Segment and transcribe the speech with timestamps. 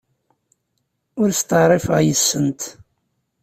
[1.21, 2.61] Ur steɛṛifeɣ yes-sent.